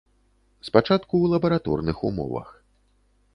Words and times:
Спачатку 0.69 1.07
ў 1.19 1.25
лабараторных 1.33 1.97
умовах. 2.11 2.49